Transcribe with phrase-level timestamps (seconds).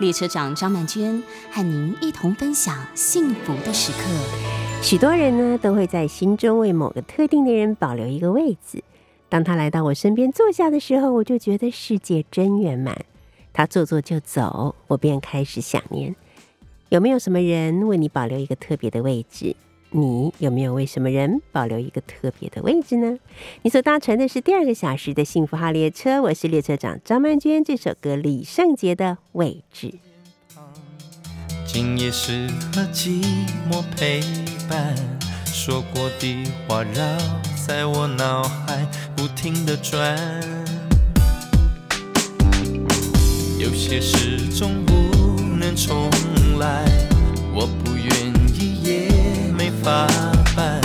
[0.00, 1.22] 列车长张曼娟
[1.52, 3.98] 和您一同分享幸福的时刻。
[4.82, 8.82] 许多人呢都会在心中为某个特定的人保留一个位置。
[9.28, 13.04] 当他来到我身边坐下的时候，我就觉得世界真圆满。
[13.52, 16.16] 他坐坐就走，我便开始想念。
[16.88, 19.54] 有没有什么人为你保留一个特别的位置？
[19.92, 23.18] 你有没有为什么人保留一个特别的位置呢？
[23.62, 27.64] 你所搭乘的是第二个小时的幸福号列车，我是列车长张曼娟。
[27.64, 29.94] 这首歌李圣杰的位置。
[31.66, 33.24] 今夜适合寂
[33.68, 34.20] 寞陪
[34.68, 34.94] 伴，
[35.44, 37.02] 说过的话绕
[37.66, 40.16] 在我脑海不停的转。
[43.58, 44.92] 有些事总不
[45.58, 46.08] 能重
[46.58, 46.84] 来，
[47.52, 48.29] 我不愿
[49.80, 50.06] 也没法
[50.56, 50.80] 办。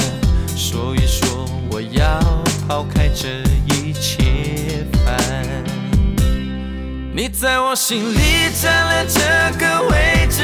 [0.56, 2.20] 说，我要
[2.68, 3.42] 抛开这
[3.74, 5.16] 一切烦。
[7.14, 8.20] 你在我心里
[8.62, 9.20] 占了这
[9.58, 10.44] 个位置，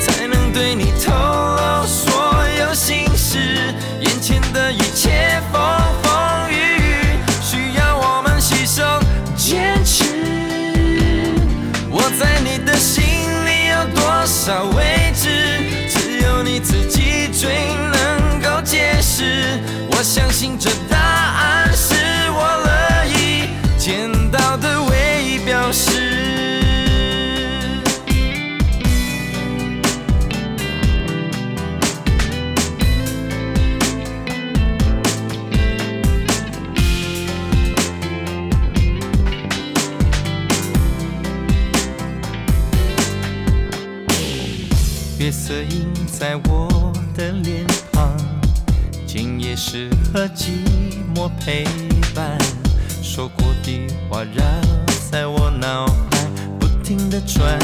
[0.00, 3.38] 才能对你透露所有心事。
[4.00, 5.60] 眼前的一切风
[6.02, 8.82] 风雨雨，需要我们携手
[9.36, 10.04] 坚持。
[11.90, 15.69] 我在你的心里有多少位置，
[17.40, 19.58] 最能够解释。
[19.90, 21.94] 我相信这答案是
[22.32, 26.20] 我乐意见到的唯一表示。
[45.18, 46.69] 月色映在我
[47.20, 48.16] 的脸庞，
[49.06, 50.46] 今夜适合寂
[51.14, 51.64] 寞陪
[52.14, 52.38] 伴。
[53.02, 54.42] 说过的话绕
[55.10, 56.26] 在我脑海
[56.58, 57.58] 不停的转。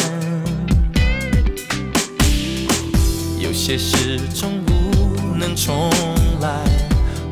[3.39, 5.89] 有些事总不能重
[6.43, 6.51] 来，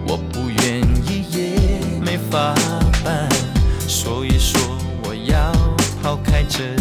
[0.06, 2.54] 我不愿意也没法
[3.04, 3.28] 办。
[3.86, 4.58] 所以说，
[5.02, 5.52] 我要
[6.02, 6.74] 抛开这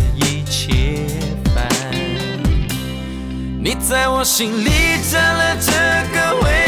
[3.64, 4.70] 你在我心里
[5.10, 5.72] 占了这
[6.14, 6.63] 个位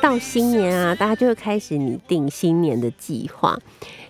[0.00, 3.58] 到新年啊，大家就会开始拟定新年的计划。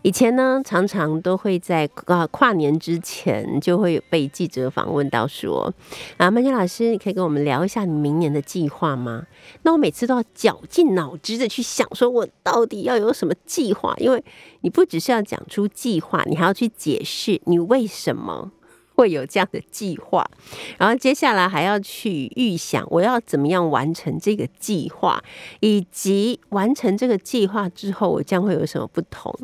[0.02, 5.72] 以前呢，常常都会在啊跨年之前就会被记者访问到说
[6.16, 9.26] ：“啊，曼娟老师，你可以跟我们聊一下你明年的计划吗？”
[9.62, 13.92] 那我每次都要绞尽脑汁的去想，说我到底要有什么计划？
[13.98, 14.24] 因为
[14.60, 18.52] 你不只是要讲出计划，你还要去解释你为什么。
[19.00, 20.30] 会有这样的计划，
[20.76, 25.24] 然后接下来还要去预想我要怎么样完成这个计划，
[25.60, 29.34] 以及完成这个计划之后我将会有什么不同。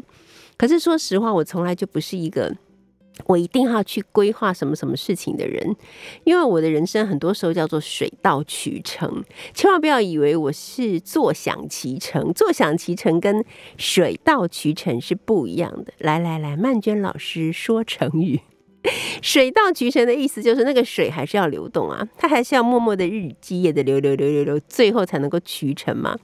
[0.58, 2.54] 可是说实话，我从来就不是一个
[3.24, 5.74] 我一定要去规划什么什么事情的人，
[6.24, 9.24] 因为我的人生很多时候叫做水到渠成，
[9.54, 13.42] 千万不要以为我是坐享其成，坐享其成跟
[13.78, 15.94] 水到渠成是不一样的。
[15.96, 18.42] 来来来，曼娟老师说成语。
[19.22, 26.16] 水到渠成的意思就是那个水还是要流动啊，它还是要默默的日积夜的流流流流流，最后才能够渠成嘛。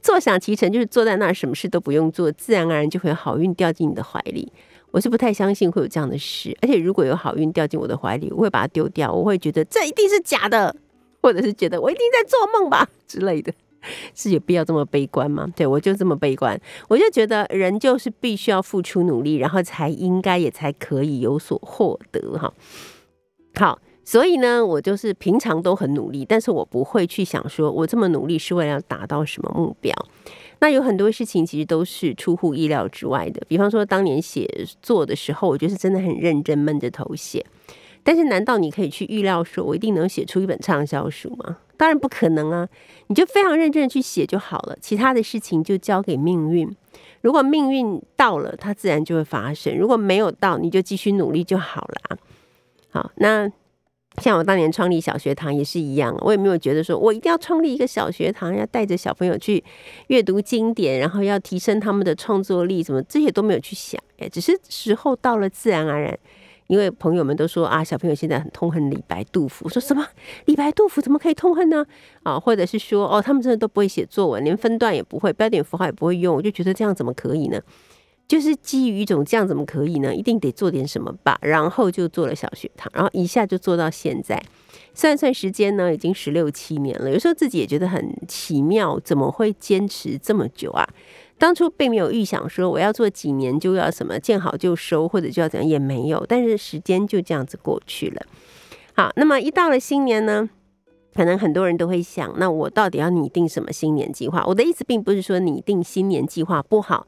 [0.00, 4.50] 坐享其成就是坐在那儿什么事都不用做，自然而然就会好运掉进你的怀里。
[4.92, 10.74] 我是不太相信会有这样的事，而且如果有好运掉进我的怀里，我会把它丢掉，我会觉得这一定是假的，
[11.20, 13.52] 或者是觉得我一定在做梦吧之类的。
[14.14, 15.46] 是有必要这么悲观吗？
[15.54, 22.52] 对我就这么悲观，我就觉得人就是必须要付出努力，然后才应该也才可以有所获得哈。
[23.54, 29.94] 好，所以呢，我就是平常都很努力，但是我不会去想说我这么努力是为了要达到什么目标。
[30.58, 34.48] 那有很多事情其实都是出乎意料之外的，比方说当年写
[34.80, 37.44] 作的时候，我就是真的很认真闷着头写。
[38.02, 41.58] 但是难道你可以去预料说我一定能写出一本畅销书吗？
[41.76, 42.68] 当然不可能啊！
[43.08, 46.68] 你就非常认真的去写就好了，其他的事情就交给命运。
[47.20, 52.18] 如果命运到了，它自然就会发生；如果没有到，你就继续努力就好了。
[52.90, 53.50] 好，那
[54.22, 59.62] 像我当年创立小学堂也是一样，我也没有觉得说我一定要创立一个小学堂，要带着小朋友去
[60.06, 64.00] 阅读经典，然后要提升他们的创作力，什么这些都没有去想。
[64.18, 66.18] 哎，只是时候到了，自然而然。
[66.66, 70.06] 因为朋友们都说啊，小朋友现在很痛恨李白、杜甫，说什么
[70.46, 71.84] 李白、杜甫怎么可以痛恨呢？
[72.22, 77.60] 啊，或者是说哦，他们真的都不会写作文，连分段也不会，标点符号也不会用，我就觉得这样怎么可以呢？
[78.28, 80.12] 就是基于一种这样怎么可以呢？
[80.12, 84.42] 一定得做点什么吧，然后就做了小学堂，然后一下就做到现在，
[84.94, 87.08] 算算时间呢，已经十六七年了。
[87.08, 90.84] 有时候自己也觉得很奇妙，怎么会坚持这么久啊？
[91.38, 98.22] 当初并没有预想说我要做几年就要什么见好就收，或者就要怎样也没有，但是时间就这样子过去了。
[98.94, 100.48] 好，那么一到了新年呢，
[101.14, 104.42] 可能很多人都会想，那我到底要拟定什么新年计划？
[104.46, 107.06] 我的意思并不是说拟定新年计划不好，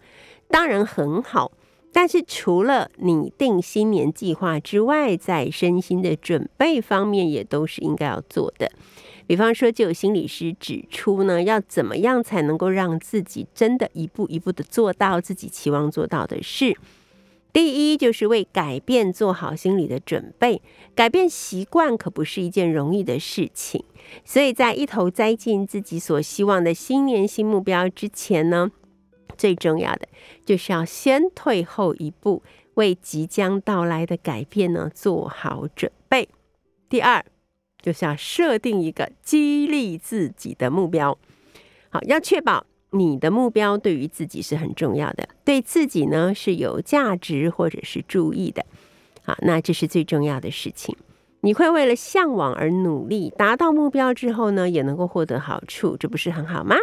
[0.48, 1.52] 当然很好，
[1.90, 8.70] 但是除了拟定新年计划之外，在身心的准备方面也都是应该要做的。
[9.28, 16.74] 比方说，就有心理师指出呢，要怎么样才能够让自己真的一步一步的做到自己期望做到的事？
[17.52, 20.62] 第一，就是为改变做好心理的准备。
[20.94, 23.84] 改变习惯可不是一件容易的事情，
[24.24, 28.70] 所以在一头栽进自己所希望的新年新目标之前呢，
[29.36, 30.08] 最重要的
[30.46, 32.42] 就是要先退后一步，
[32.74, 36.30] 为即将到来的改变呢做好准备。
[36.88, 37.22] 第二。
[37.88, 41.16] 就是要设定一个激励自己的目标，
[41.88, 48.66] 好，要确保你的目标对于自己是很重要的，对自己呢是有价值或者是注意的，
[49.22, 50.94] 好，那这是最重要的事情。
[51.40, 56.76] 你会为了向往而努力，达到目标之后呢，也能够获得好处，这不是很好吗？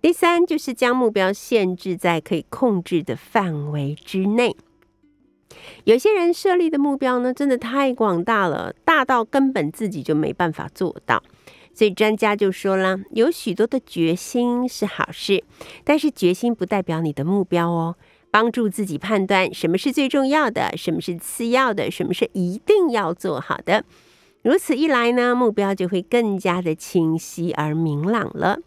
[0.00, 4.56] 第三，就是将目标限制在可以控制的范围之内。
[5.84, 11.22] 有些人设立的目标呢，真的太广大了，大到根本自己就没办法做到。
[11.74, 15.44] 所以专家就说了，有许多的决心是好事，
[15.84, 17.96] 但是决心不代表你的目标哦。
[18.30, 23.82] 帮助自己判断什么是最重要的，什么是次要的，什么是一定要做好的。
[24.42, 28.58] 如此一来呢，目标就会更加的清晰而明朗了。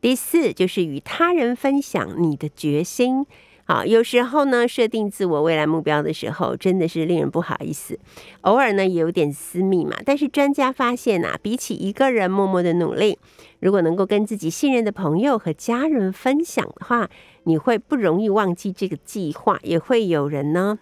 [0.00, 3.26] 第四，就是与他人分享你的决心。
[3.72, 7.98] 好，有时候呢，设定自我未来目标的时候，真的是令人不好意思。
[8.42, 9.96] 偶尔呢，也有点私密嘛。
[10.04, 13.18] 但是专家发现啊，比起一个人默默的努力，
[13.60, 17.08] 如果能够跟自己信任的朋友和家人分享的话，
[17.44, 20.78] 你会不容易忘记这个计划，也会有人呢。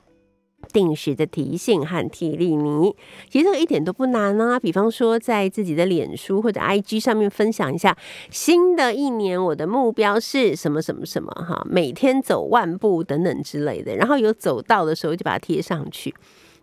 [0.72, 2.94] 定时的提醒和提利你，
[3.28, 4.58] 其实这个一点都不难啊。
[4.58, 7.96] 比方说，在自己的脸书或者 IG 上面分享一下，
[8.30, 16.14] 新的一年我的目标是什么什么什么哈，每天走万步等等之类的，然后有走到的时候就把它贴上去。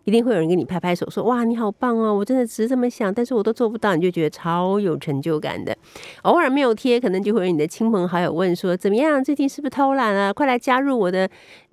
[0.08, 2.14] 一定会有人给你拍拍手，说：“哇，你好棒哦！
[2.14, 5.76] 我真的只是这么想，但是我都做不到。”你就觉得超有成就感的。
[6.22, 9.22] 偶尔没有贴，可能就会有你的亲朋好友问说：“怎么样？
[9.22, 10.32] 最近是不是偷懒啊？
[10.32, 11.28] 快来加入我的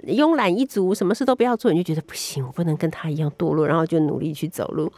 [0.07, 4.91] 慵懒一族，什么事都不要做。”你就觉得不行，我不能跟他一样堕落，然后就努力去走路。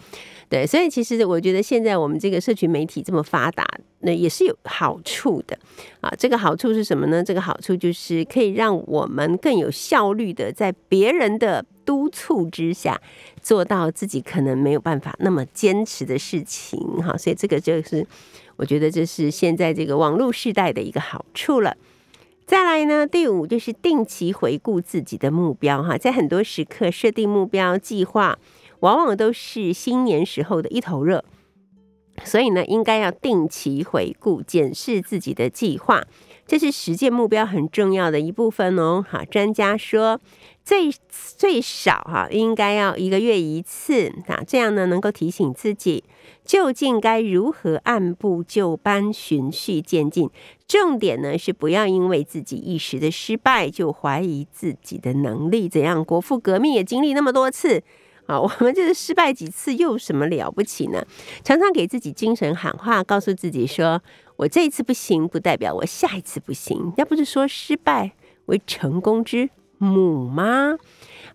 [0.49, 3.67] 对，所以其实我觉得现在我们这个社群媒体这么发达，
[3.99, 5.59] 那也是有好处的
[5.99, 6.09] 啊。
[6.17, 7.21] 这个好处是什么呢？
[7.21, 13.01] 这个好处就是可以让我们更有效率的在别人的督促之下，
[13.41, 16.79] 做到自己可能没有办法那么坚持的事情。
[17.03, 18.07] 哈，所以这个就是
[18.55, 21.75] 我觉得这是现在这个网络时代的一个好处了。
[22.45, 25.83] 再来呢，第五就是定期回顾自己的目标。
[25.83, 28.39] 哈，在很多时刻设定目标计划。
[28.81, 31.23] 往往都是新年时候的一头热，
[32.23, 36.03] 所以呢，应该要定期回顾、检视自己的计划，
[36.45, 39.03] 这是实践目标很重要的一部分哦。
[39.07, 40.19] 哈，专家说，
[40.63, 46.03] 最最少哈，应该要一个月一次啊，这样呢，能够提醒自己
[46.43, 50.29] 究竟该如何按部就班、循序渐进。
[50.67, 55.69] 重点呢是不要因为自己一时的失败就怀疑自己的能力。
[55.69, 56.03] 怎样？
[56.03, 57.83] 国父革命也经历那么多次。
[58.27, 61.03] 啊， 我们就是失败几次又有什么了不起呢？
[61.43, 64.01] 常常给自己精神喊话，告诉自己说
[64.37, 68.11] ：“我这一次不行，不代表我下一次不行。”要不是说失败
[68.45, 70.77] 为成功之母吗？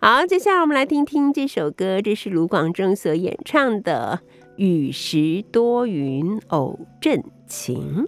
[0.00, 4.20] 好，接下来我们来听听这首歌，这是卢广仲所演唱的
[4.56, 8.06] 《雨时多云偶阵晴》。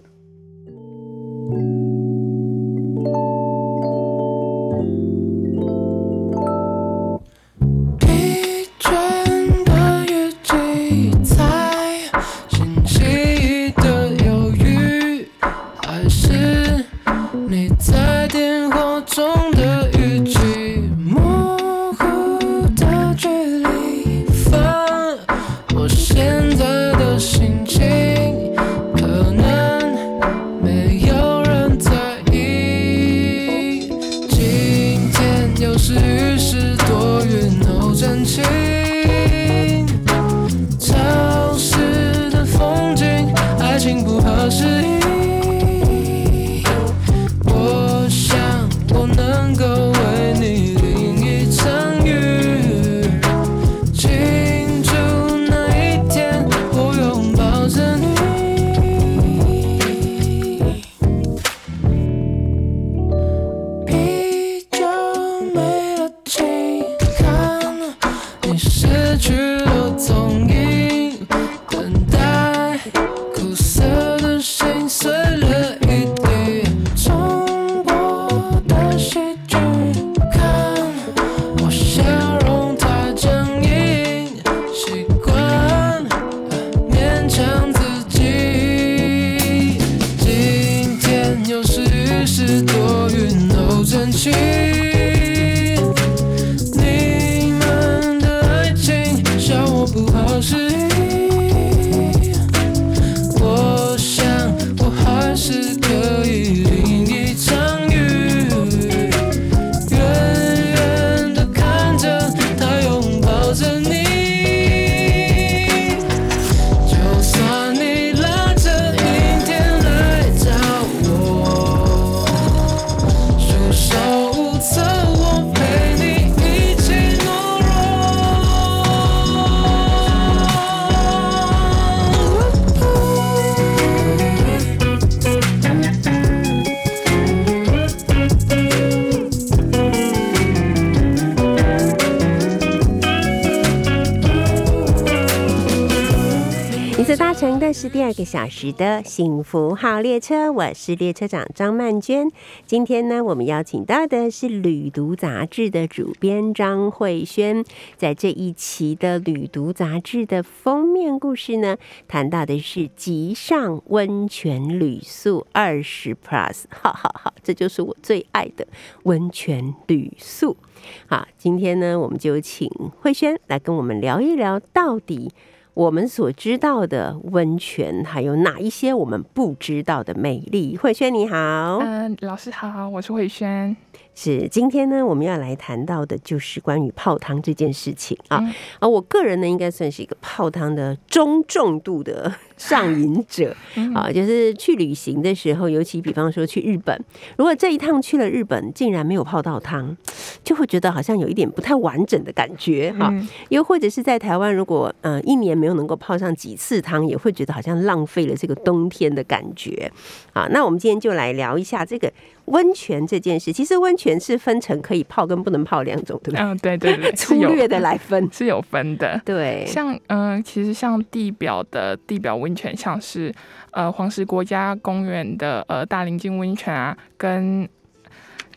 [148.25, 152.27] 小时的幸福号列车，我是列车长张曼娟。
[152.65, 157.63] 今天呢，我们邀请到的是《旅读》杂志的主编张慧轩。
[157.95, 161.77] 在这一期的《旅读》杂志的封面故事呢，
[162.07, 168.67] 谈到的是极上温泉旅宿二十 Plus，好好好，这就是我最爱的
[169.03, 170.57] 温泉旅宿。
[171.05, 172.67] 好，今天呢，我们就请
[172.99, 175.31] 慧轩来跟我们聊一聊，到底。
[175.75, 180.77] 我们所知道的温泉，还有哪一些我们不知道的美丽？
[180.77, 183.75] 慧萱你好，嗯，老师好，我是慧萱。
[184.15, 188.41] 是今天呢，我们要来谈到的就是关于泡汤这件事情啊。
[188.79, 193.55] 啊我个人呢，应该算是一个泡汤的中重度的 上瘾者
[193.93, 194.09] 啊。
[194.09, 196.97] 就是去旅行的时候，尤其比方说去日本，
[197.37, 199.95] 如果这一趟去了日本，竟然没有泡到汤，
[200.43, 203.13] 就会觉得好像有一点不太完整的感觉哈。
[203.49, 209.91] 又或者是在台湾，如果嗯一年没有能够泡上几次汤，也会觉得好像浪费了这个冬天的感觉
[210.31, 210.47] 啊。
[210.51, 212.09] 那我们今天就来聊一下这个。
[212.45, 216.39] 温泉这件事，其实温泉是分成可以泡跟不能泡两种，对不对？
[216.41, 219.21] 嗯，对对对， 粗略的来分 是有分的。
[219.25, 223.33] 对，像嗯，其实像地表的地表温泉，像是
[223.71, 227.67] 呃黄石国家公园的呃大林径温泉啊，跟。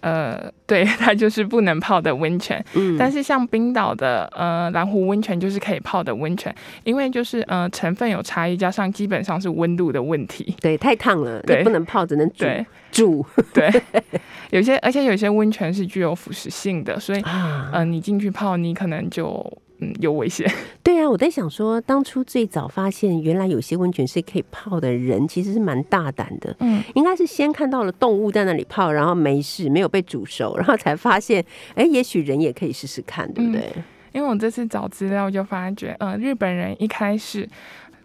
[0.00, 2.64] 呃，对， 它就是不能泡的温泉。
[2.74, 10.54] 嗯，但是像冰岛的呃蓝湖温泉就是可以泡的温泉，因为就是呃成分有差异，加上基本上是温度的问题。
[10.60, 12.44] 对，太烫了，对，不能泡，只能煮。
[12.90, 13.26] 煮。
[13.52, 13.70] 对，
[14.50, 17.22] 有些而且有些温泉是具有腐蚀性的，所以
[17.72, 19.62] 嗯，你进去泡，你可能就。
[19.80, 20.50] 嗯，有危险。
[20.82, 26.54] 对啊，我在想说，当初最早发现原来有些温泉是可以泡的人，其实是蛮大胆的。
[26.60, 31.44] 嗯，应该是先看到了动物在那里泡，然后没事，没有被煮熟，然后才发现，
[31.74, 33.70] 哎，也许人也可以试试看，对不对？
[34.12, 37.48] 因为我这次找资料就发觉，呃，日本人一开始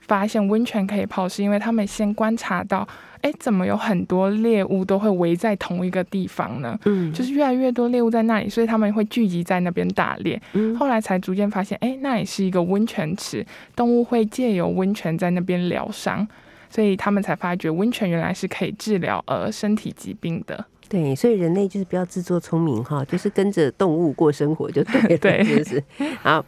[0.07, 2.87] 发现温泉可以泡，是因为他们先观察到。
[3.23, 6.77] 哎，怎么有很多猎物都会围在同一个地方呢？
[6.83, 10.37] 嗯，就是越来越多猎物在那里，所以他们会聚集在那边打猎。
[10.51, 13.45] 嗯，后来才逐渐发现，哎，那也是一个温泉池，
[13.77, 16.27] 动物会借由温泉在那边疗伤，
[16.69, 20.65] 所以他们才发觉温泉原来是可以治疗呃身体疾病的。
[20.89, 25.83] 对，所以人类就是不要自作聪明哈，就是跟着动物过生活就对了， 对，是不是？
[26.21, 26.45] 好。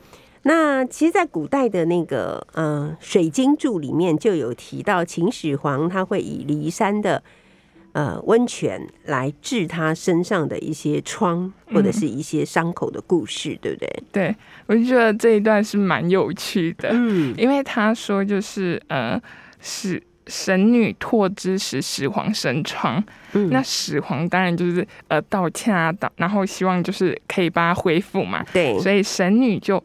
[0.47, 7.23] 那其实，在古代的那个嗯《水晶柱》里面就有提到，秦始皇他会以骊山的
[7.93, 14.03] 呃温泉来治他身上的一些疮或者是一些伤口的故事，对不对？
[14.11, 14.35] 对，
[14.67, 19.19] 我就觉得这一段是蛮有趣的，嗯，因为他说就是呃，
[19.59, 29.83] 是神女拓之时，始皇生疮，嗯，那始皇当然就是呃道歉啊，道，然后希望就是可以帮他恢复嘛，对，所以神女就。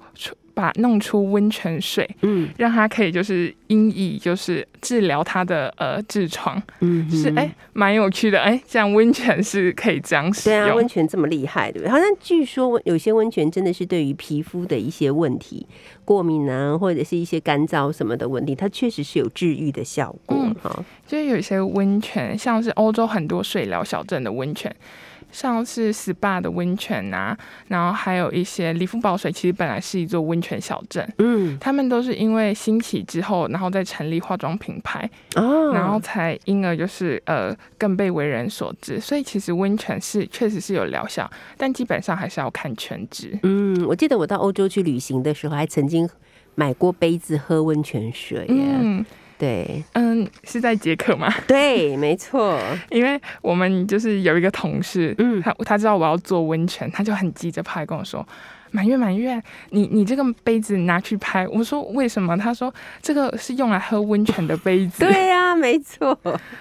[0.60, 11.90] 把弄出温泉水，嗯，让他可以就是因以就是治疗他的呃痔疮，嗯，是哎蛮有趣的哎，这样温泉是可以这样使用，对啊，温泉这么厉害，对不对？
[11.90, 15.66] 好像据说有些温泉真的是对于皮肤的一些问题，
[16.04, 20.84] 过敏啊，或者是一些干燥什么的问题，它确实是有治愈的效果哈。
[21.06, 24.74] 就是有一些温泉，像是欧洲很多水疗小镇的温泉。
[25.32, 27.36] 像是 SPA 的温泉啊，
[27.68, 31.06] 然后还有一些里夫堡水，其实本来是一座温泉小镇。
[31.18, 38.98] 嗯，他们都是因为兴起之后，然后再成立化妆品牌，哦，然后才因而就是呃更被为人所知。
[39.00, 43.38] 所以其实温泉是确实是有疗效，但基本上还是要看全职。
[43.42, 46.08] 嗯，我记得我到欧洲去旅行的时候，还曾经
[46.54, 48.46] 买过杯子喝温泉水。
[48.48, 49.04] 嗯。
[49.40, 51.32] 对，嗯，是在捷克吗？
[51.48, 58.26] 对，没错，因为我们就是有一个同事，嗯，他他知道我要做温泉，他就很急着跑来跟我说。
[58.72, 62.36] 满月满月，你你这个杯子拿去拍，我说为什么？
[62.36, 62.72] 他说
[63.02, 65.00] 这个是用来喝温泉的杯子。
[65.04, 66.16] 对呀，没错。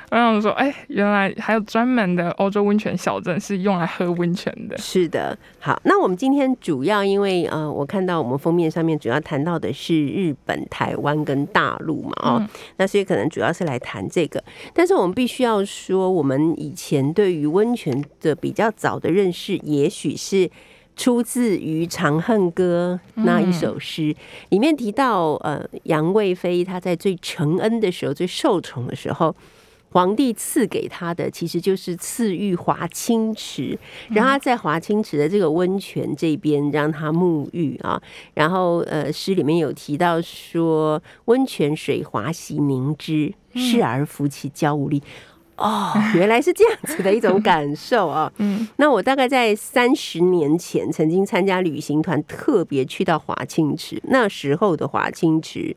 [0.10, 4.78] 然后我说，哎，原来还有专门的欧洲温泉小镇是用来喝温泉的。
[4.78, 14.44] 是的，好，那我们今天主要因为呃，我看到我们封面上面主要谈到的是日本、台湾跟大陆嘛，哦，那所以可能主要是来谈这个。
[14.74, 20.50] 但是我们必须要说，我们以前对于温泉的比较早的认识，也许是。
[21.00, 24.14] 出自于《长恨歌》那一首诗，
[24.50, 29.34] 里面提到，呃，杨贵妃她在最承恩的时候、最受宠的时候，
[29.92, 33.80] 皇帝赐给她的其实就是赐浴华清池，
[34.10, 38.02] 然后在华清池的这个温泉这边让她沐浴啊。
[38.34, 45.02] 然后，呃，诗里面有提到说，温泉水滑洗凝脂，侍儿扶起娇无力。
[45.60, 48.32] 哦，原来是这样子的一种感受啊！
[48.40, 54.02] 嗯，那我大概在三十年前曾经参加旅行团，特别去到华清池。
[54.06, 55.76] 那时候的华清池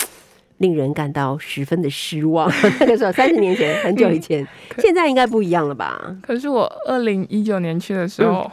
[0.58, 2.50] 令人感到十分的失望。
[2.80, 4.46] 那个时候三十年前，很久以前，
[4.78, 6.16] 现在应该不一样了吧？
[6.22, 8.50] 可是我二零一九年去的时候，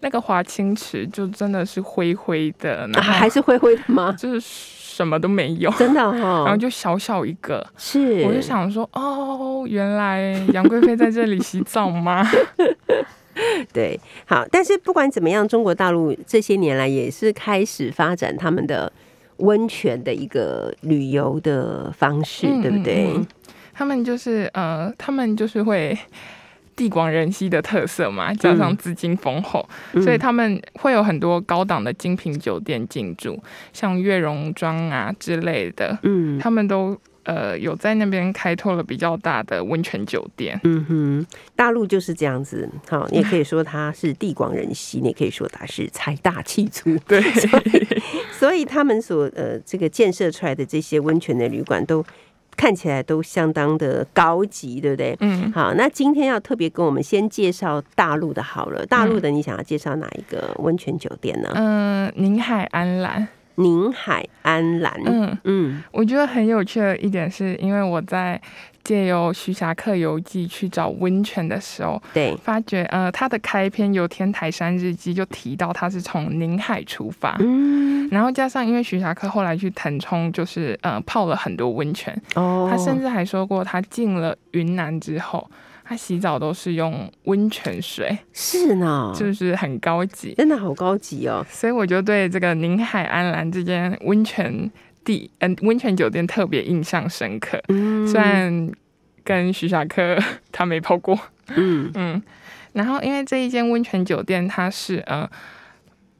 [0.00, 4.12] 那个华清池就真的是灰灰的，然后还是灰灰的吗？
[4.12, 4.40] 就是
[4.94, 12.26] 什么都没有，真的哈、 然后就小小一个，是，我就想说，哦，原来杨贵妃在这里洗澡吗？
[13.72, 18.92] 对，好，但是不管怎么样，中国大陆这些年来也是开始发展他们的
[19.38, 23.08] 温泉的一个旅游的方式，对不对？
[23.72, 25.96] 他们就是呃，他们就是会
[26.74, 36.38] 地广人稀的特色嘛，加上资金丰厚，嗯所以他们会有很多高档的精品酒店进驻，像悦榕庄啊之类的，嗯。
[36.38, 40.58] 他们都呃有在那边开拓了比较大的温泉酒店。
[40.64, 47.22] 嗯哼，大陆就是这样子，好，你也可以说它是地广人稀，你也可以说它是财大气粗，对，
[48.32, 52.04] 所以他们所呃这个建设出来的这些温泉的旅馆都
[52.56, 55.16] 看起来都相当的高级，对不对？
[55.20, 58.84] 嗯，好，那今天要特别跟我们先介绍大陆的好了。
[58.86, 61.50] 大陆的你想要介绍哪一个温泉酒店呢？
[61.54, 65.00] 嗯、宁海安澜，宁海安澜。
[65.04, 68.40] 嗯，嗯我觉得很有趣的一点是，因为我在
[68.84, 77.36] 借由徐霞客游记去找温泉的时候，对，发觉呃，他的开篇《有天台山日记》就提到他是从宁海出发。
[77.40, 85.50] 嗯然后加上，因为徐霞客后来去腾冲，就是呃泡了很多温泉，哦，他甚至还说过，他进了云南之后，
[85.82, 90.34] 他洗澡都是用温泉水，是呢，就是很高级。
[90.34, 91.42] 真的好高级哦。
[91.48, 94.70] 所以我就对这个宁海安澜这间温泉
[95.04, 97.62] 地，嗯、温泉酒店特别印象深刻。
[97.68, 98.70] 嗯虽然
[99.24, 100.18] 跟徐霞客
[100.50, 101.18] 他没泡过，
[101.56, 102.22] 嗯 嗯，
[102.72, 105.28] 然后因为这一间温泉酒店它是呃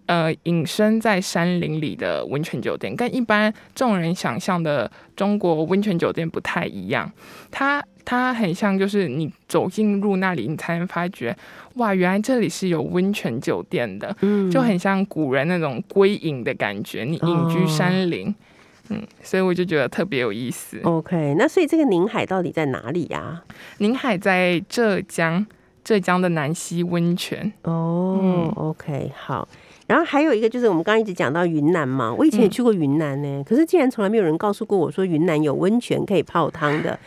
[0.07, 7.11] 呃隐身在山林里的温泉酒店，跟一般众人想象的中国温泉酒店不太一样。
[7.51, 11.37] 它它很像，就是你走进入那里，你才能发觉，
[11.75, 18.33] 哇，原来这里是有温泉酒店的，嗯就很像古人那种归隐的感觉，你隐居山林。
[18.89, 20.81] 嗯，所以我就觉得特别有意思。
[20.83, 21.35] OK。
[21.39, 23.43] 那所以这个宁海到底在哪里呀、
[23.79, 25.47] 宁海在浙江，
[25.85, 27.53] 浙江的南溪温泉。
[27.63, 29.49] 哦、嗯 o k 好。
[29.87, 36.99] 然后还有一个就是我们刚刚一直讲到云南嘛，我以前也嗯去过云南呢，可是竟然从来没有人告诉过我说云南有温泉可以泡汤的。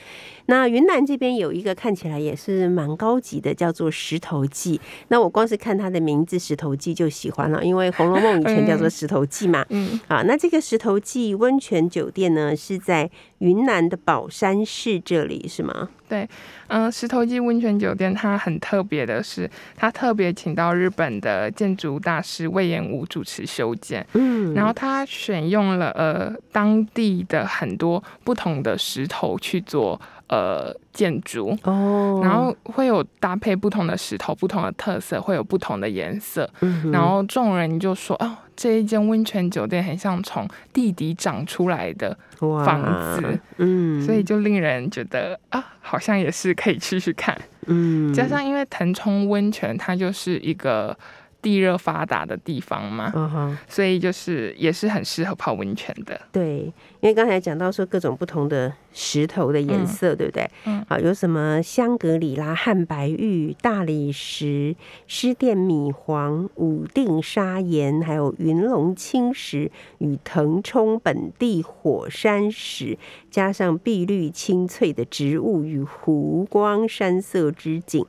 [0.47, 4.79] 那云南这边有一个看起来也是蛮高级的，叫做石头记。
[5.07, 9.65] 那我光是看它的名字“石头记”就喜欢了，因为《红楼梦》以前叫做石头记嘛。
[9.69, 13.09] 嗯啊，那这个石头记温泉酒店呢，是在
[13.45, 15.87] 云南的保山市这里，是吗？
[16.09, 16.27] 对
[16.67, 31.55] 嗯、石头记温泉酒店它很特别的是，它特别请到日本的建筑大师魏延武主持修建，嗯然后他选用了呃当地的很多不同的石头去做呃建筑。
[31.63, 36.49] 哦，然后会有搭配不同的石头，不同的特色，会有不同的颜色。
[36.61, 42.81] 嗯，然后众人就说：“哦，这一间温泉酒店很像从地底长出来的，房
[43.13, 47.37] 子，嗯，所以就令人觉得啊，好像也是可以去去看。
[47.67, 50.97] 嗯，加上因为腾冲温泉它就是一个
[51.45, 56.19] 地热发达的地方嘛，所以就是也是很适合泡温泉的。
[56.31, 56.61] 对，
[57.01, 60.49] 因为刚才讲到说各种不同的石头的颜色，对不对？
[60.65, 72.97] 嗯好，有什么香格里拉汉白玉、大理石、湿甸米黄、武定砂岩，还有云龙青石与腾冲本地火山石，
[73.29, 78.03] 加上碧绿青翠的植物与湖光山色之景，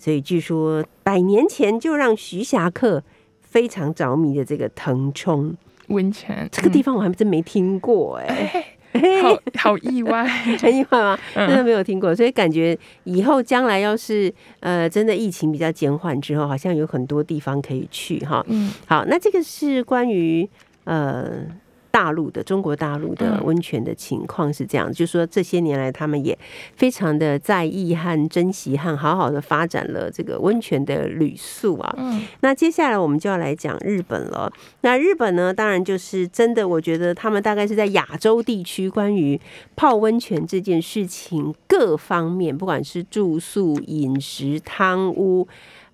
[0.00, 3.02] 所以据说百年前就让徐霞客
[3.42, 5.54] 非常着迷的这个腾冲。
[5.88, 10.24] 温泉这个地方我还真没听过哎、 嗯好好意外，
[10.62, 11.18] 很意外吗？
[11.34, 18.42] 真的嗯没有听过，所以感觉以后将来要是呃真的疫情比较减缓之后，好像有很多地方可以去哈。
[18.48, 20.48] 嗯好，那这个是关于
[20.84, 21.44] 呃
[21.90, 26.38] 大陆的中国大陆的嗯温泉的情况是这样，就是说这些年来他们也
[26.76, 31.94] 非常的在意和珍惜和好好的发展了这个温泉的旅宿啊。
[31.98, 34.52] 嗯那接下来我们就要来讲日本了。
[34.82, 39.40] 那日本呢，当然就是真的，我觉得他们大概是在亚洲地区关于
[39.76, 45.46] 泡温泉这件事情各方面，不管是住宿、饮食、汤屋。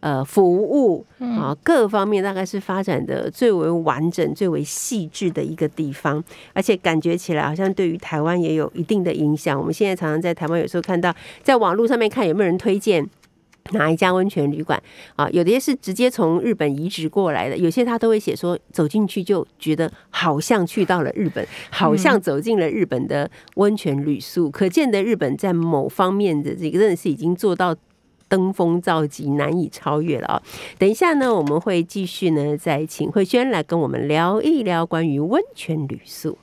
[0.07, 9.59] 呃，服务嗯啊，各方面大概是发展的最为完整、最为细致的一个地方，而且感觉起来好像对于台湾也有一定的影响。
[9.59, 13.05] 我们现在常常在台湾有时候看到，在网络上面看有没有人推荐
[13.73, 14.81] 哪一家温泉旅馆
[15.17, 15.29] 啊？
[15.31, 24.49] 有的些是直接从日本移植过来的，有些他都会写说走进去就觉得好像去到了日本，好像走进了日本的温泉旅宿。
[24.49, 27.75] 可见的日本在某方面的这个真的是已经做到
[28.29, 30.43] 登峰造极，难以超越了啊！
[30.79, 36.39] 等一下呢，我们会继续呢，再请慧轩来跟我们聊一聊关于温泉旅宿。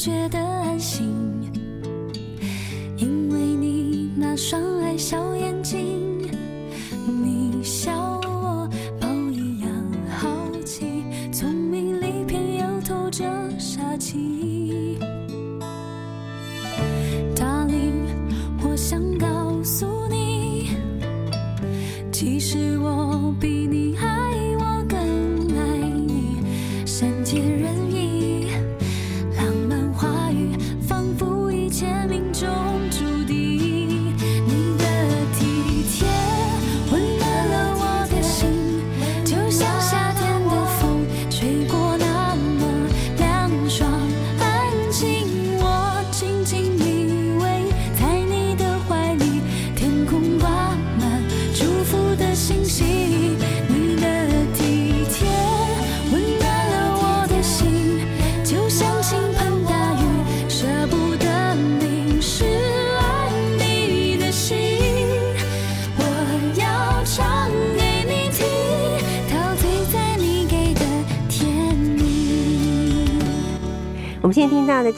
[0.00, 1.12] 觉得安心，
[2.96, 6.18] 因为你那双爱笑眼睛，
[7.06, 8.66] 你笑我
[8.98, 9.70] 猫一样
[10.18, 13.22] 好奇，聪明里偏又透着
[13.58, 14.49] 傻气。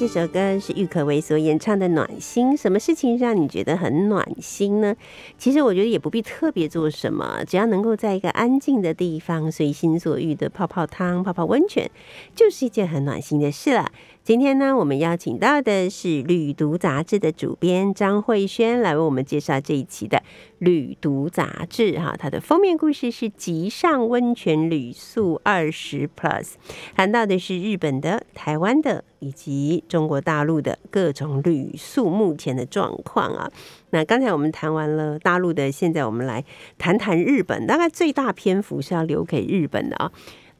[0.02, 2.56] 这首歌是郁可唯所演唱的《暖心》。
[2.60, 4.96] 什么事情让你觉得很暖心呢？
[5.38, 11.88] 其实我觉得也不必特别做什么，只要能够在一个安静的地方，随心所欲的泡泡汤、泡泡温泉，
[12.34, 13.92] 就是一件很暖心的事了。
[14.24, 20.18] 今天呢，我们邀请到的是《旅读》杂志的主编张慧轩来为我们介绍这一期的
[20.60, 21.98] 《旅读》杂志。
[21.98, 26.52] 哈，它的封面故事是“极上温泉旅宿二十 Plus”，
[26.94, 33.50] 谈到的是日本的、台湾的以及中国大陆的各种旅宿目前的状况啊。
[33.90, 36.44] 那刚才我们谈完了大陆的，现在我们来
[36.78, 37.66] 谈谈日本。
[37.66, 40.12] 大概最大篇幅是要留给日本的啊。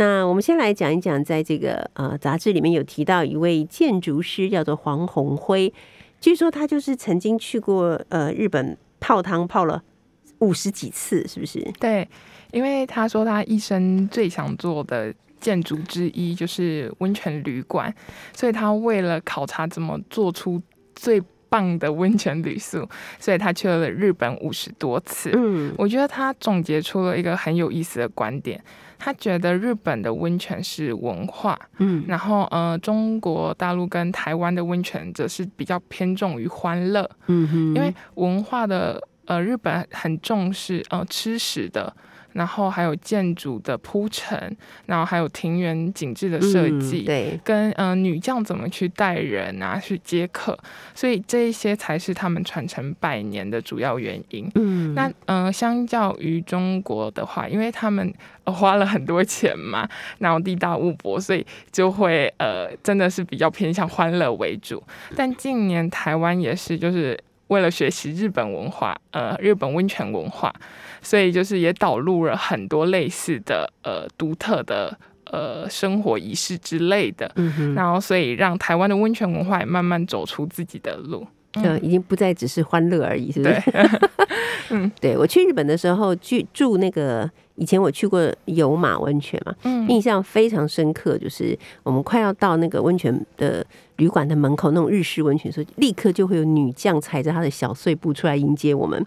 [0.03, 5.73] 那我们先来讲一讲，在这个呃杂志里面有提到一位建筑师叫做黄宏辉，
[6.21, 9.81] 据说他就是曾经去过呃日本泡汤泡了
[10.41, 11.61] 五十几次，是不是？
[11.79, 12.09] 对，
[12.51, 17.95] 因为他说他一生最想做的建筑之一就是温泉旅馆，
[18.33, 20.61] 所以他为了考察怎么做出
[20.97, 22.89] 最棒的温泉旅宿，
[23.19, 25.31] 所以他去了日本五十多次。
[25.35, 25.75] 嗯。
[25.77, 28.59] 我觉得他总结出了一个很有意思的观点，
[28.99, 32.03] 他觉得日本的温泉是文化，嗯。
[32.09, 41.95] 然后呃，中国大陆跟台湾的温泉则是比较偏重于欢乐，嗯哼，因为文化的呃，日本很重视呃吃食的，
[42.33, 50.59] 然后还有建筑的铺陈，然后还有庭园景致的设计，嗯对，跟呃女将怎么去带人啊，去接客，
[50.95, 54.51] 所以这一些才是他们传承百年的主要原因。
[54.55, 58.13] 嗯那呃，相较于中国的话，因为他们、
[58.45, 64.83] 呃、花了很多钱嘛，然后地大物博，所以就会呃，真的是比较偏向欢乐为主。
[65.17, 67.19] 但近年台湾也是，就是
[67.53, 70.53] 为了学习日本文化，呃，日本温泉文化，
[71.03, 74.99] 所以就是也导入了很多类似的呃独特的
[75.31, 77.31] 呃生活仪式之类的。
[77.37, 81.27] 嗯哼，然后，所以让台湾的温泉文化也慢慢走出自己的路。
[81.55, 83.61] 嗯，已经不再只是欢乐而已，是不是？
[84.71, 93.65] 对， 对我去日本的时候，去住那个以前我去过有马温泉嘛，嗯印象非常深刻，就是我们快要到那个温泉的
[93.97, 99.05] 旅馆的门口，那种日式温泉，所以立刻就会有女将踩着她的小碎步出来迎接我们，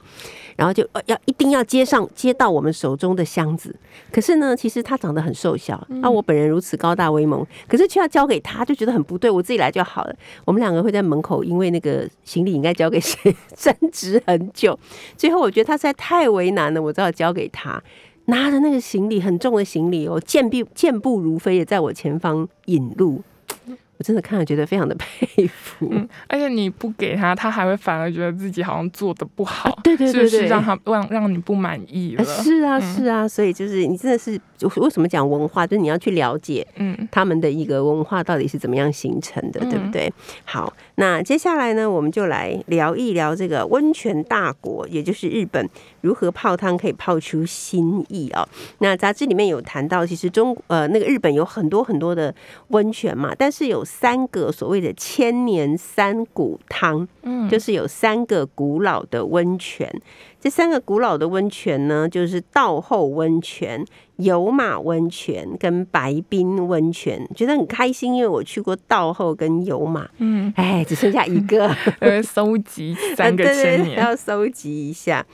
[0.55, 3.75] 然后就呃要一定要接上接到我们手中的箱子。
[4.11, 10.15] 可是呢，其实她长得很瘦小，啊，我本人如此高大威猛，可是却要交给她，就觉得很不对，我自己来就好了。
[10.45, 14.77] 我们两个会在门口，因为那个行李应该交给谁 争执很久，
[15.17, 17.81] 最后我觉得他实在太为难了，我只好交给他。
[18.25, 23.21] 拿着那个行李很重的行李哦，健步健步如飞的在我前方引路，
[23.97, 25.87] 我真的看了觉得非常的佩服。
[25.91, 32.23] 嗯，而且你不给他，他还会反而觉得自己好像做的不好，对对对对是不是让他让让你不满意了？
[32.23, 34.39] 呃是啊，嗯是啊，所以就是你真的是
[34.79, 40.13] 为什么讲文化，就是你要去了解嗯他们的一个文化到底是怎么样形成的，对不嗯对？
[40.43, 45.69] 好，那接下来呢，我们就来聊一聊这个温泉大国，也就是日本
[46.05, 48.47] 如何泡汤可以泡出新意哦。
[48.77, 52.33] 那杂志里面有谈到，其实中呃那个日本有很多很多的
[52.67, 59.91] 温泉嘛，但是有三个所谓的千年三古汤，嗯，就是有三个古老的温泉。
[60.39, 63.83] 这三个古老的温泉呢，就是道后温泉、
[64.17, 67.27] 有马温泉跟白冰温泉。
[67.35, 75.25] 觉得很开心，因为我去过道后跟有马，嗯，哎，只剩下一个，呃，搜集三个呃 对对对千年，要收集一下。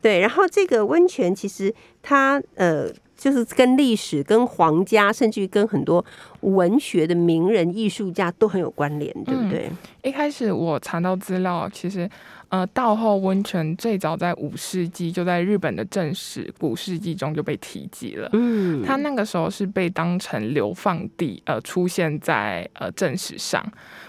[0.00, 2.90] 对，然后这个温泉其实它呃。
[3.20, 6.02] 就是跟历史、跟皇家，甚至于跟很多
[6.40, 9.70] 文学的名人、艺术家都很有关联，对不嗯对？
[10.02, 12.08] 一开始我查到资料，其实
[12.48, 18.26] 呃，道后温泉最早在五世纪就在日本的正史古世纪中就被提及了。
[18.32, 23.62] 嗯，它那个时候是被当成流放地，呃，出现在呃正史上。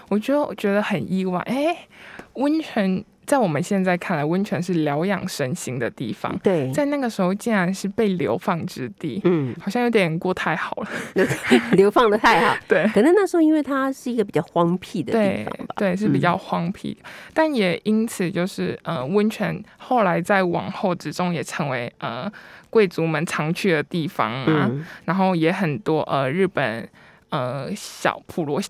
[0.08, 1.86] 我觉得我觉得很意外，哎、
[2.32, 10.88] 温泉在我们现在看来，温泉是疗养身心的地方，对，在那个时候竟然是被流放之地，嗯，好像有点过太好了。
[11.72, 12.56] 流放的太好。
[12.68, 16.96] 对，可能那时候因为它是一个比较荒僻的地方吧，对，是比较荒僻，
[17.32, 22.30] 但也因此就是呃，温泉后来在往后之中也成为呃
[22.70, 24.84] 贵族们常去的地方啊，嗯。
[25.04, 26.88] 然后也很多呃日本
[27.30, 28.60] 呃小普罗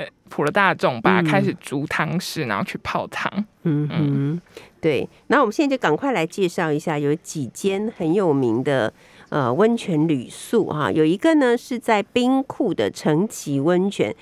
[0.00, 3.30] 呃普罗大众吧、嗯开始煮汤食，然后去泡汤。
[3.62, 4.40] 嗯嗯，
[4.80, 5.08] 对。
[5.26, 8.92] 那我们现在就赶快来介绍一下，有几间很有名的
[9.28, 10.90] 呃温泉旅宿哈。
[10.90, 14.14] 有一个呢是在冰库的城崎温泉，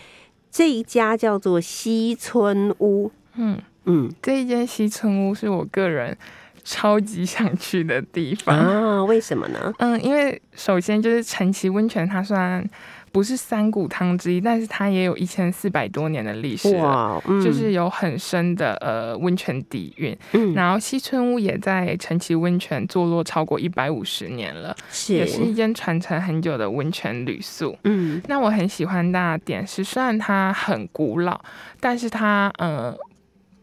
[0.51, 3.13] 这一家叫做西村屋。
[3.35, 6.17] 嗯，嗯这一间西村屋是我个人
[6.65, 8.59] 超级想去的地方。
[8.59, 9.73] 啊，为什么呢？
[9.79, 12.69] 嗯，因为首先就是陈崎温泉，它虽然
[13.13, 16.75] 不是三股汤之一，但是它也有一千四百多年的历史。
[16.77, 24.75] 哇，嗯就是有很深的呃温泉底蕴，嗯然后西村屋也在城崎温泉坐落超过一百五十年了，
[25.09, 27.77] 也是一是间传承很久的温泉旅宿。
[27.85, 31.41] 嗯那我很喜欢它的点是，虽然它很古老，
[31.81, 32.95] 但是它呃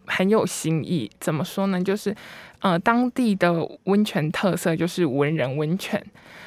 [0.07, 1.09] 很有新意。
[1.19, 1.81] 怎么说呢？
[1.81, 2.15] 就是
[2.59, 3.53] 呃当地的
[3.85, 6.03] 温泉特色就是文人温泉，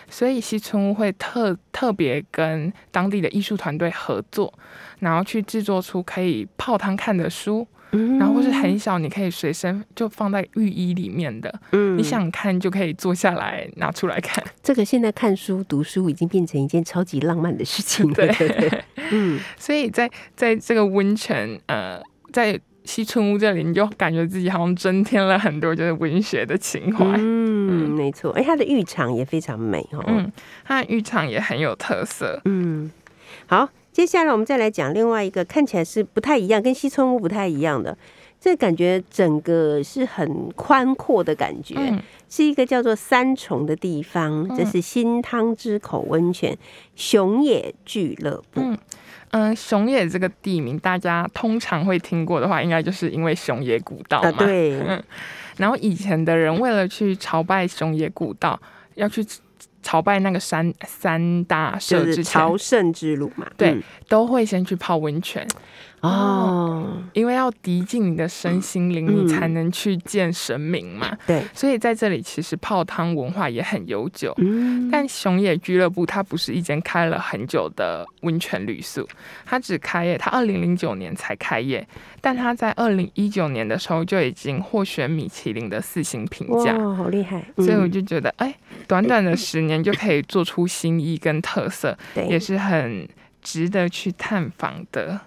[0.09, 4.53] 所以西村屋会特特别跟当地的艺术团队合作，
[5.01, 14.42] 然后去制作出可以泡汤看的书，嗯然后或是很小，你可以随身就放在浴衣里面的，嗯你想看就可以坐下来拿出来看。
[14.62, 18.29] 这个现在看书读书已经变成一件超级浪漫的事情对？
[19.11, 21.99] 嗯所以在在这个温泉，呃，
[22.31, 27.05] 在西村屋这里，你就感觉自己好像增添了很多就是文学的情怀。
[27.18, 28.31] 嗯，没错。
[28.31, 30.03] 哎，它的浴场也非常美哦。
[30.07, 30.33] 嗯，
[30.64, 32.40] 它的浴场也很有特色。
[32.46, 32.90] 嗯，
[33.46, 37.94] 好，接下来我们再来讲另外一个看起来是不太一样，跟西村屋不太一样的。
[38.40, 46.57] 这感觉整个是很宽阔的感觉，嗯是一个叫做三重的地方，这是新汤之口温泉
[46.96, 48.62] 熊野俱乐部。
[48.62, 48.79] 嗯
[49.30, 54.28] 嗯，熊野这个地名，大家通常会听过的话，应该就是因为熊野古道嘛。
[54.28, 55.02] 啊，对， 嗯
[55.56, 58.60] 然后以前的人为了去朝拜熊野古道，
[58.94, 59.26] 要去
[59.82, 63.46] 朝拜那个三三大就是社之前朝，圣之路嘛。
[63.56, 65.46] 对嗯都会先去泡温泉，
[66.00, 69.26] 哦，因为要涤净你的身心灵，嗯。
[69.26, 71.16] 你才能去见神明嘛。
[71.26, 74.32] 对，所以在这里，其实泡汤文化也很悠久。
[74.38, 79.08] 嗯，但熊野俱乐部它不是一间开了很久的温泉旅宿，
[79.44, 81.87] 它只开业，它二零零九年才开业，
[82.20, 87.44] 但它在二零一九年的时候就已经获选米其林的四星评价，哇，好厉害！
[87.56, 88.54] 所以我嗯就觉得，哎，
[88.87, 93.08] 短短的十年就可以做出新意跟特色，也，是很
[93.48, 95.18] 值得去探访的。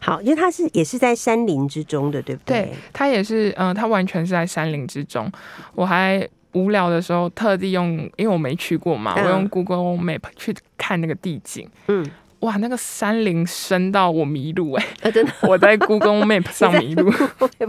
[0.00, 5.30] 好，因为它是也是在山林之中的，对不对，对它也是，嗯、它完全是在山林之中。
[5.76, 11.68] 我还无聊的时候特地用，因为我没去过嘛，嗯我用 Google Map 去看那个地景。
[11.86, 12.04] 嗯，
[12.40, 17.08] 哇，那个山林深到我迷路哎、啊，真的 我在 Google Map 上迷路。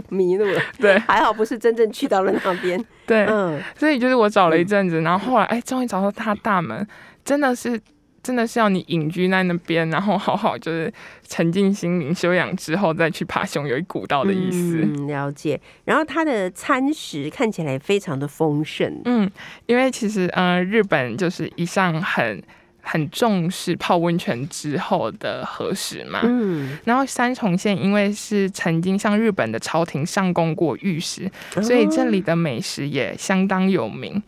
[0.08, 2.84] 迷路了， 对还好不是真正去到了那边。
[3.06, 6.84] 对，嗯，所以就是我找了一阵子，然后后来哎，终于找到它大门，
[7.24, 7.80] 真的是。
[8.22, 10.92] 真的是要你隐居在那边，然后好好就是
[11.26, 14.80] 沉浸心灵修养之后再去爬熊有一古道的意思。
[14.82, 15.60] 嗯，了解。
[15.84, 19.28] 然后它的餐食看起来非常的丰盛，嗯，
[19.66, 22.40] 因为其实呃，日本就是一向很
[22.80, 26.20] 很重视泡温泉之后的核实嘛。
[26.22, 31.30] 嗯，然后三重县因为是曾经向日本的朝廷上供过玉石，
[31.60, 34.22] 所以这里的美食也相当有名。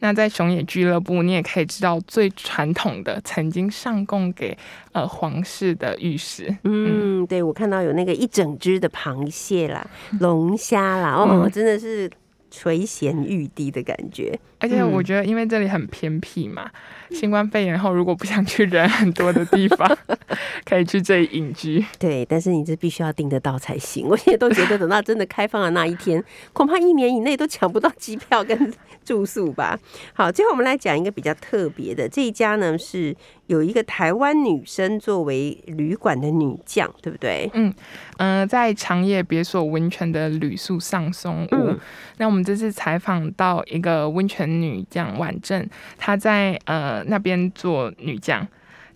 [0.00, 4.56] 那在熊野俱乐部，你也可以知道最传统的曾经上供给
[4.92, 6.54] 呃皇室的玉石。
[6.64, 9.86] 嗯，对，我看到有那个一整只的螃蟹啦、
[10.18, 12.10] 龙虾啦，哦，嗯真的是
[12.50, 14.38] 垂涎欲滴的感觉。
[14.60, 16.70] 而且嗯我觉得，因为这里很偏僻嘛，
[17.10, 19.98] 新冠肺炎后如果不想去人很多的地方，
[20.64, 21.84] 可以去这里隐居。
[21.98, 24.06] 对，但是你这必须要订得到才行。
[24.06, 28.72] 我现在都觉得，等到真的开放的那一天，恐怕一年以内都抢不到机票跟
[29.04, 29.78] 住宿吧。
[30.12, 37.50] 好，最后我们来讲一个比较特别的，这一家呢是有一个台湾女生作为旅馆的女将，对不对？
[37.54, 37.72] 嗯
[38.18, 41.80] 嗯、在长野别所温泉的旅宿上松屋，嗯
[42.18, 48.46] 那我们这次采访到一个温泉女将婉正，她在呃那边做女将。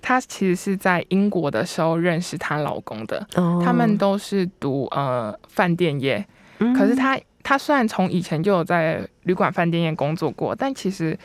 [0.02, 3.62] 她其实是在英国的时候认识她老公的，哦。
[3.64, 6.22] 他们都是读呃饭店业，
[6.58, 6.74] 嗯。
[6.74, 11.18] 可是她她虽然从以前就有在旅馆饭店业工作过，但其实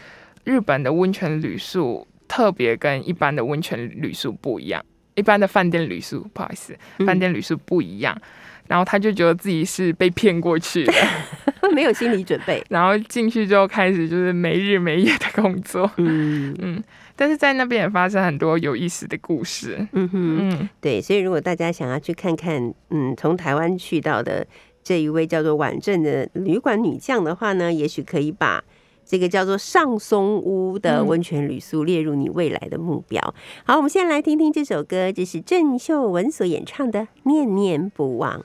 [0.46, 4.82] 日本的温泉旅宿特别跟一般的温泉旅宿不一样，
[5.16, 7.06] 一般的饭店旅宿不好意思，嗯。
[7.06, 8.18] 饭店旅宿不一样。
[8.70, 10.94] 然后他就觉得自己是被骗过去的，
[11.74, 12.64] 没有心理准备。
[12.70, 16.56] 然后进去之后开始就是没日没夜的工作，嗯。
[16.60, 16.84] 嗯，
[17.16, 24.46] 但是在那边也发生很多有意思的故事，嗯哼，嗯，对，所以如果大家想要去看看，嗯，从台湾去到的
[24.84, 28.64] 这一位叫做婉正的旅馆女将的话呢，也许可以把
[29.10, 33.34] 这个叫做上松屋的嗯温泉旅宿列入你未来的目标。
[33.66, 38.40] 好，我们现在来听听这首歌，这是郑秀文所演唱的《念念不忘》。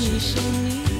[0.00, 0.99] 一生你。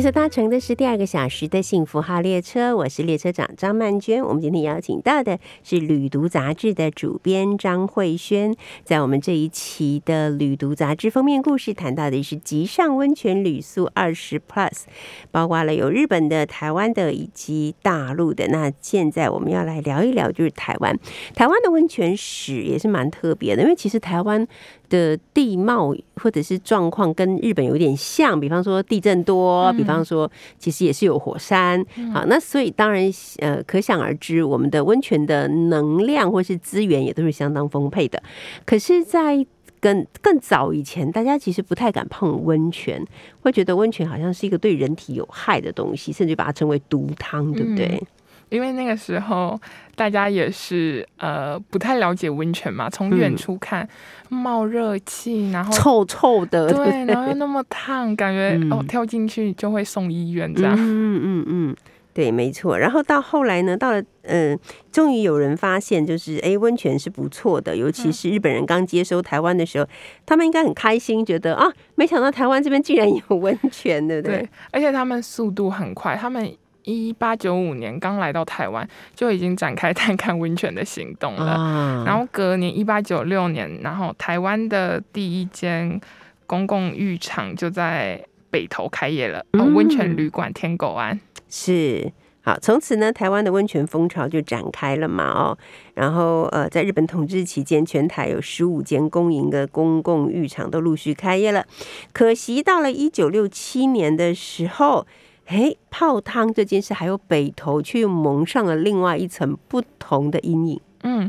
[0.00, 4.24] 你所搭乘的是第二个小时的幸福号列车，我是列车长张曼娟。
[4.24, 14.84] 我们今天邀请到的是《旅读》杂志的主编张慧轩，在我们这一期的《旅读》杂志封面故事谈到的是极上温泉旅宿二十 Plus，
[15.30, 18.48] 包括了有日本的、台湾的以及大陆的。
[18.48, 20.98] 那现在我们要来聊一聊，就是台湾，
[21.34, 24.48] 台湾的温泉史也是蛮特别的，因为其实台湾
[24.90, 31.82] 的地貌或者是状况跟日本有点像，比方说地震多，比方说其实也是有火山。
[32.12, 38.22] 好，那所以当然呃，可想而知，我们的温泉的能量或是资源也都是相当丰沛的。
[38.66, 39.46] 可是，在
[39.80, 43.02] 更更早以前，大家其实不太敢碰温泉，
[43.40, 48.02] 会觉得温泉好像是一个对人体有害的东西，甚至把它称为毒汤，对不对？
[48.50, 49.58] 因为那个时候
[49.96, 53.88] 大家也是呃不太了解温泉嘛，从远嗯处看、
[54.28, 60.74] 冒热气，然后臭臭的， 对，然后又那么烫，感觉、嗯哦跳进去就会送医院这样。
[60.76, 61.76] 嗯嗯嗯，
[62.12, 62.76] 对，没错。
[62.78, 64.58] 然后到后来呢，到了嗯、呃
[64.90, 69.86] 终于有人发现，就是哎，温泉是不错的，尤嗯其是日本人刚接收台湾的时候，
[70.26, 74.38] 他们应该很开心，觉得啊，没想到台湾这边竟然有温泉，对不对？
[74.38, 76.52] 对，而且他们速度很快，他们
[76.84, 81.52] 一八九五年刚来到台湾，就已经展开 探看温泉的行动了。
[81.52, 86.00] 啊然后隔年一八九六年，然后台湾的第一间
[86.46, 91.18] 公共浴场就在北投开业了，温泉旅馆天狗湾。
[91.48, 92.12] 是
[92.42, 95.58] 好，从此呢，台湾的温泉风潮就展开了嘛，哦，
[95.94, 101.66] 然后呃，在日本统治期间，全台有十五间公营的公共浴场都陆续开业了。
[102.14, 105.06] 可惜到了一九六七年的时候，
[105.50, 110.80] 哎，泡汤这件事还有北头却又蒙上了另外一层不同的阴影。
[111.02, 111.28] 嗯，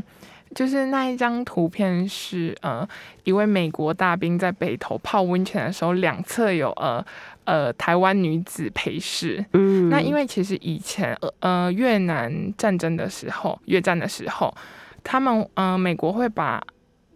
[0.54, 2.88] 就是那一张图片是呃
[3.24, 7.04] 一位美国大兵在北头泡温泉的时候，两侧有呃
[7.46, 9.44] 呃台湾女子陪侍。
[9.54, 14.54] 嗯那因为其实以前呃呃越南战争的时候，越战的时候，
[15.02, 16.62] 他们呃美国会把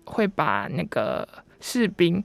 [0.06, 1.28] 会把那个
[1.60, 2.20] 士兵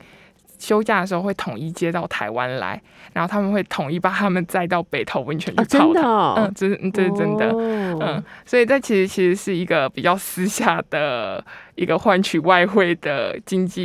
[0.62, 2.80] 休假的时候会统一接到台湾来，
[3.14, 6.04] 然后他们会统一把他们载到北投温泉去泡汤。
[6.04, 7.50] 哦，嗯，这是嗯这是真的。
[7.50, 11.44] 哦嗯，所以这其实其实是一个比较私下的
[11.74, 13.84] 一个换取外汇的经济、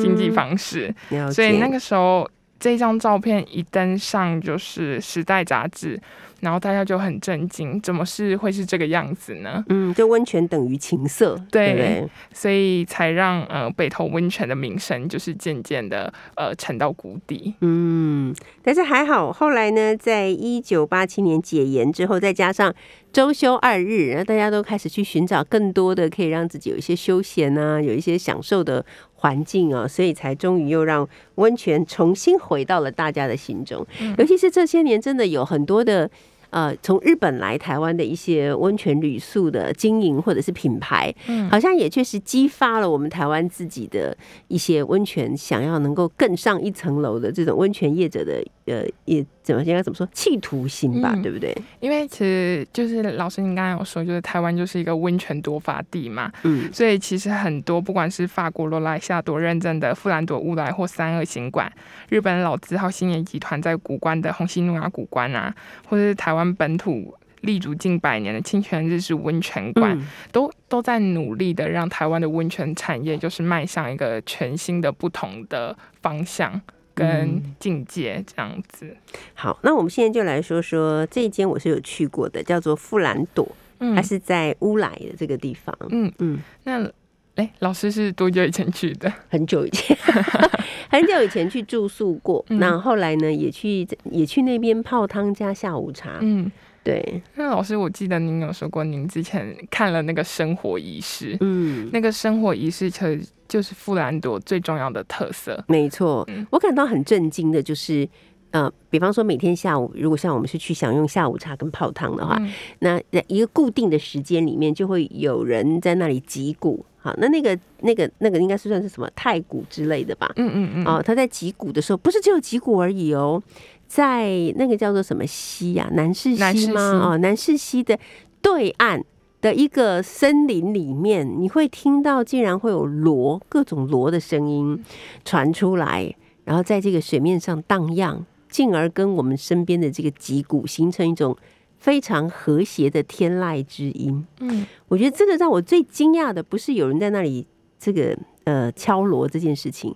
[0.00, 0.92] 经济嗯方式。
[1.30, 6.00] 所以那个时候这张照片一登上就是《时代》杂志，
[6.40, 9.64] 然后大家就很震惊，怎么是会是这个样子呢？
[9.68, 12.08] 嗯，就温泉等于情色，对对对？
[12.32, 17.54] 所以才让呃北投温泉的名声就是渐渐的呃沉到谷底。
[17.60, 22.74] 嗯，但是还好，后来呢，在一九八七年解严之后，再加上
[23.12, 28.84] 周休二日，然后大家都开始去寻找更多的可以让自己有一些休闲啊，有一些享受的
[29.16, 33.86] 环境啊，所以才终于又让温泉重新回到了大家的心中。
[34.18, 36.08] 尤其是这些年，真的有很多的。
[36.50, 51.56] 呃，从日本来台湾的一些温泉旅宿的经营或者是品牌，嗯好像也确实激发了我们台湾自己的一些温泉想要能够更上一层楼的这种温泉业者的呃，也怎么应该怎么说企图心吧，嗯对不对？
[51.80, 61.72] 因为其实就是老师，您刚刚有说，就是台湾就是一个温泉多发地嘛，嗯所以其实很多不管是法国罗莱夏多认证的富兰朵乌来或三二行馆，
[62.08, 65.54] 日本老字号新野集团在古关的红西努亚古关啊，
[65.88, 76.60] 或者是台湾本土立足近百年的清泉日式温泉馆，嗯都都在努力的让台湾的温泉产业就是迈向一个全新的不同的方向
[76.96, 77.54] 跟嗯。
[77.60, 78.96] 境界这样子。
[79.34, 83.46] 好，那我们现在就来说说这一间我是有去过的，叫做富兰朵，
[83.78, 83.94] 嗯。
[83.94, 86.10] 它是在乌来的这个地方，嗯。
[86.18, 86.90] 嗯，那
[87.36, 89.12] 哎，老师是多久以前去的？
[89.28, 89.94] 很久以前，
[90.90, 92.58] 很久以前去住宿过，嗯。
[92.58, 96.50] 那后来呢也去也去那边泡汤加下午茶，嗯，
[96.86, 105.62] 对，那老师，我记得您有说过，您之前看了那个生活仪式，嗯，那个生活仪式其实就是富兰朵最重要的特色。
[105.66, 108.08] 没错嗯，我感到很震惊的就是。
[108.52, 116.82] 呃，比方说每天下午，如果像我们是去享用下午茶跟泡汤的话，嗯那在一个固定的时间里面，就会有人在那里击鼓。
[116.96, 120.32] 好，那那个那个那个应该是算是什么太鼓之类的吧？
[120.36, 123.42] 嗯嗯嗯，哦，他在击鼓的时候，不是只有击鼓而已哦，
[123.86, 127.10] 在那个叫做什么溪呀、南势南势溪吗？
[127.12, 127.98] 哦，南势溪的
[128.42, 129.04] 对岸
[129.40, 134.82] 的一个森林里面，你会听到竟然会有螺各种螺的声音
[135.24, 136.14] 传出来，
[136.44, 141.36] 然后在这个水面上荡漾，进而跟我们身边的这个脊骨形成一种
[141.78, 144.26] 非常和谐的天籁之音。
[144.40, 147.46] 嗯我觉得这个让我最惊讶的，不是有人在那里
[147.78, 149.94] 这个呃敲锣这件事情，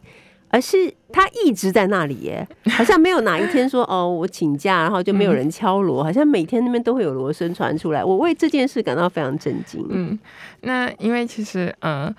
[0.51, 2.47] 而是他一直在那里耶，
[2.77, 8.05] 好像没有哪一天说哦我请假，然后就没有人敲锣，好像每天那边都会有锣声传出来。
[8.05, 9.87] 我为这件事感到非常震惊。
[9.91, 10.19] 嗯，
[10.61, 12.15] 那因为其实呃。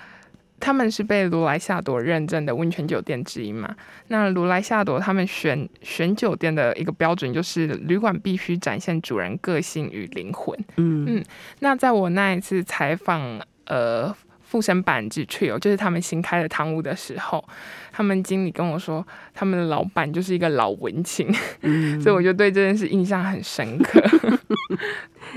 [0.63, 3.75] 他们是被如来夏朵认证的温泉酒店之一嘛？
[4.09, 10.55] 那如来夏朵他们选选酒店的一个标准就是旅馆必须展现主人个性与灵魂。
[10.77, 11.25] 嗯嗯
[11.61, 14.15] 那在我那一次采访呃
[14.51, 17.41] 富生版之 trio，就是他们新开的汤屋的时候，
[17.89, 24.03] 他们经理跟我说，他们的老板就是一个老文青，嗯 所以我就对这件事印象很深刻。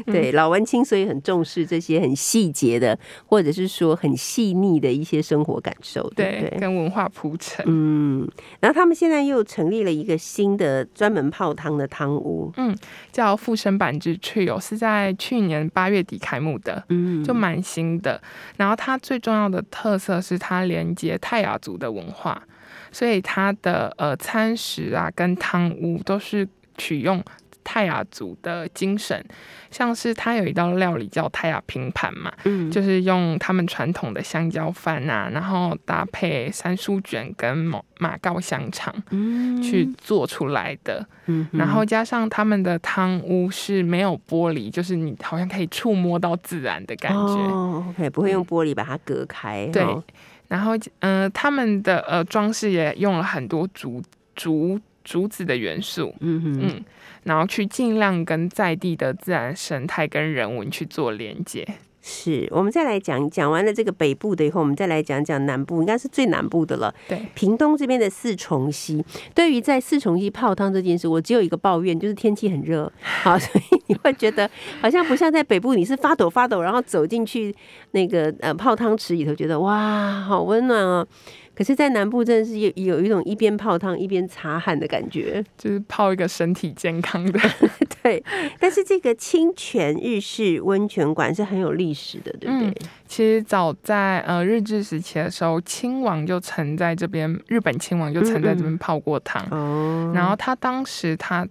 [0.06, 7.64] 对老文青，所以很重视这些很细节的，或者是说很细腻的一些生活感受，对不对，跟文化铺陈。
[7.68, 8.28] 嗯，
[8.60, 12.76] 然后他们现在又成立了一个新的专门泡汤的汤屋，嗯
[13.12, 18.20] 叫富生版之 trio，是在去年八月底开幕的，嗯就蛮新的。
[18.56, 22.42] 然后它最重要的特色是它连接泰雅族的文化，
[22.90, 27.22] 所以它的呃餐食啊跟汤屋都是取用
[27.64, 29.24] 泰雅族的精神，
[29.70, 39.60] 像是它有一道料理叫泰雅拼盘嘛，嗯，就是用他们传统的香蕉饭啊，然后搭配三酥卷跟马马告香肠嗯。
[39.62, 47.18] 去做出来的，嗯然后加上他们的汤屋是没有玻璃，就是你好像可以触摸到自然的感觉。
[47.18, 50.04] 哦，OK，不会用玻璃把它隔开，对哦。
[50.48, 54.02] 然后，呃，他们的呃装饰也用了很多竹
[54.34, 56.84] 竹竹子的元素，嗯哼，嗯，
[57.24, 61.66] 然后去尽量跟在地的自然生态跟人文去做连接。
[62.06, 66.94] 是我们再来讲讲完了这个北部的以后，我们再来讲讲南部，应该是最南部的了。
[67.08, 69.02] 对，屏东这边的四重溪，
[69.34, 74.50] 对于在四重溪泡汤这件事，我只有一个抱怨，就是天气很热， 好， 所以你会觉得
[74.82, 77.56] 好像不像在北部，你是发抖发抖，然后走进去
[77.92, 81.08] 那个呃泡汤池里头，觉得哇，好温暖哦。
[81.54, 87.40] 可是，在南部真的是有有一种一边泡汤一边擦汗的感觉，就是泡一个身体健康的。
[88.02, 88.22] 对。
[88.58, 92.74] 但是这个清泉日式温泉馆是很有历史的，对不对？
[93.06, 99.46] 其实早在呃日治时期的时候，亲王就曾在这边，日本亲王就曾在这边泡过汤。
[99.50, 101.46] 哦，然后他当时他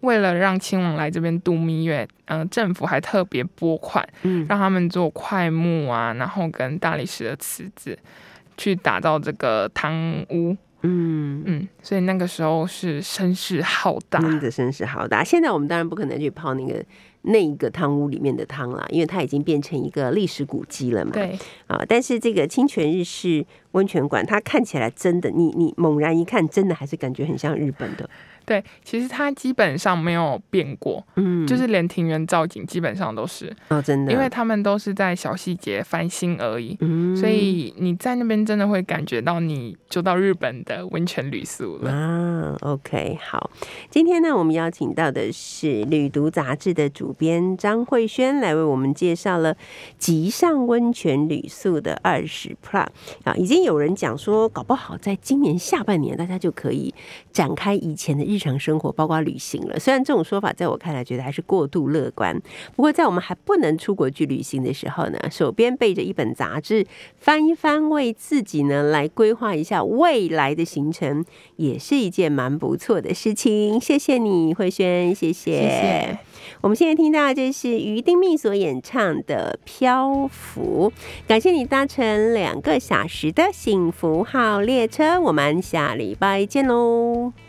[0.00, 7.96] 为了让亲王来这边度蜜月，嗯、政府还特别拨款，嗯让他们做快木啊，然后跟大理石的瓷子
[8.56, 10.56] 去打造这个汤屋。
[10.82, 11.42] 嗯。
[11.46, 14.20] 嗯，所以那个时候是声势浩大。
[14.20, 15.24] 真的声势浩大。
[15.24, 16.84] 现在我们当然不可能去泡那个
[17.22, 21.10] 那一个汤屋里面的汤啦，因为它已经变成一个历史古迹了嘛。
[21.12, 28.08] 对，啊，但是这个清泉日式温泉馆，它看起来真的，你你猛然一看，真的还是感觉很像日本的。
[28.44, 36.76] 对，其实它基本上没有变过，嗯，就是连庭园造景基本上都是，哦，真的，因为他们都是在小细节翻新而已。
[36.80, 41.90] 嗯所以你在那边真的会感觉到你就到日本的温泉旅宿了。
[41.90, 43.50] 啊，OK，好，
[43.88, 49.56] 今天呢，我们邀请到的是《旅读》杂志的主编张慧轩，来为我们介绍了
[49.96, 52.86] 极上温泉旅宿的二十 Plus
[53.24, 56.92] 啊，已经有人讲说，搞不好在今年下半年，大家就可以
[57.32, 59.78] 展开以前的日常生活，包括旅行了。
[59.78, 62.40] 虽然这种说法在我看来，觉得还是过度乐观，
[62.74, 66.86] 不过在我们还不能出国去旅行的时候呢，手边背着一本杂志，
[67.18, 71.24] 翻一翻，为自己呢来规划一下未来的行程，
[71.56, 73.80] 也是一件蛮不错的事情。
[73.80, 75.52] 谢谢你，慧轩，谢谢。
[75.52, 76.18] 谢谢。
[76.60, 80.92] 我们现在听到的这是于丁密所演唱的《漂浮》，
[81.28, 87.43] 感谢你搭乘两个小时的幸福号列车，我们下礼拜见喽。